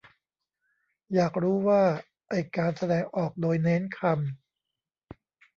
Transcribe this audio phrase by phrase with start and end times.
[1.13, 1.81] อยากรู้ว่า
[2.29, 4.13] ไอ้การแสดงออกโดยเน้นคำ